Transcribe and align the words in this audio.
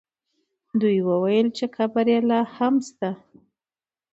دوی 0.79 0.97
وویل 1.09 1.47
چې 1.57 1.65
قبر 1.75 2.05
یې 2.13 2.19
لا 2.29 2.39
هم 2.55 2.75
شته. 2.87 3.09